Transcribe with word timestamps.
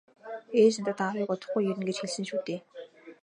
-Ээж 0.61 0.75
надад 0.83 0.99
аавыг 1.05 1.29
удахгүй 1.33 1.63
ирнэ 1.69 1.85
гэж 1.87 1.97
хэлсэн 1.99 2.25
шүү 2.29 2.39
дээ. 2.45 2.59